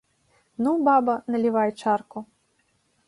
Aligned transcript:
Ну, 0.63 0.71
баба, 0.87 1.15
налівай 1.33 1.69
чарку. 1.83 2.17